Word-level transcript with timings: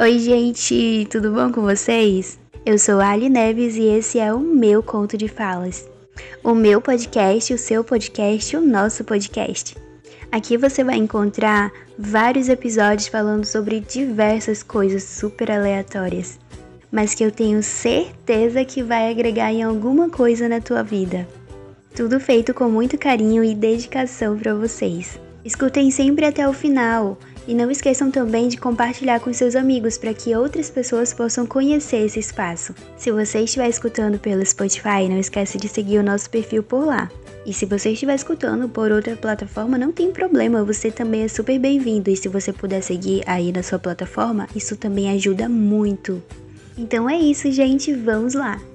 Oi, 0.00 0.18
gente, 0.18 1.06
tudo 1.10 1.32
bom 1.32 1.52
com 1.52 1.60
vocês? 1.60 2.38
Eu 2.64 2.78
sou 2.78 2.98
Ali 2.98 3.28
Neves 3.28 3.76
e 3.76 3.82
esse 3.82 4.18
é 4.18 4.32
o 4.32 4.40
meu 4.40 4.82
conto 4.82 5.18
de 5.18 5.28
falas. 5.28 5.86
O 6.42 6.54
meu 6.54 6.80
podcast, 6.80 7.52
o 7.52 7.58
seu 7.58 7.84
podcast, 7.84 8.56
o 8.56 8.62
nosso 8.62 9.04
podcast. 9.04 9.76
Aqui 10.32 10.56
você 10.56 10.82
vai 10.82 10.96
encontrar 10.96 11.70
vários 11.98 12.48
episódios 12.48 13.06
falando 13.08 13.44
sobre 13.44 13.80
diversas 13.80 14.62
coisas 14.62 15.04
super 15.04 15.50
aleatórias, 15.50 16.38
mas 16.90 17.14
que 17.14 17.22
eu 17.22 17.30
tenho 17.30 17.62
certeza 17.62 18.64
que 18.64 18.82
vai 18.82 19.10
agregar 19.10 19.52
em 19.52 19.62
alguma 19.62 20.08
coisa 20.08 20.48
na 20.48 20.60
tua 20.60 20.82
vida. 20.82 21.28
Tudo 21.94 22.18
feito 22.18 22.54
com 22.54 22.68
muito 22.70 22.96
carinho 22.96 23.44
e 23.44 23.54
dedicação 23.54 24.38
para 24.38 24.54
vocês. 24.54 25.20
Escutem 25.44 25.90
sempre 25.90 26.24
até 26.24 26.48
o 26.48 26.52
final 26.54 27.18
e 27.46 27.54
não 27.54 27.70
esqueçam 27.70 28.10
também 28.10 28.48
de 28.48 28.56
compartilhar 28.56 29.20
com 29.20 29.32
seus 29.32 29.56
amigos 29.56 29.98
para 29.98 30.14
que 30.14 30.34
outras 30.34 30.70
pessoas 30.70 31.12
possam 31.12 31.46
conhecer 31.46 32.04
esse 32.04 32.18
espaço. 32.18 32.74
Se 32.96 33.10
você 33.10 33.40
estiver 33.40 33.68
escutando 33.68 34.18
pelo 34.18 34.44
Spotify, 34.44 35.08
não 35.08 35.18
esqueça 35.18 35.58
de 35.58 35.68
seguir 35.68 35.98
o 35.98 36.02
nosso 36.02 36.30
perfil 36.30 36.62
por 36.62 36.86
lá. 36.86 37.10
E 37.44 37.52
se 37.52 37.66
você 37.66 37.90
estiver 37.90 38.14
escutando 38.14 38.68
por 38.68 38.92
outra 38.92 39.16
plataforma, 39.16 39.76
não 39.76 39.90
tem 39.90 40.12
problema, 40.12 40.64
você 40.64 40.90
também 40.90 41.22
é 41.22 41.28
super 41.28 41.58
bem-vindo. 41.58 42.08
E 42.08 42.16
se 42.16 42.28
você 42.28 42.52
puder 42.52 42.82
seguir 42.82 43.22
aí 43.26 43.50
na 43.50 43.62
sua 43.62 43.78
plataforma, 43.78 44.48
isso 44.54 44.76
também 44.76 45.10
ajuda 45.10 45.48
muito. 45.48 46.22
Então 46.78 47.10
é 47.10 47.18
isso, 47.18 47.50
gente, 47.50 47.92
vamos 47.92 48.34
lá! 48.34 48.71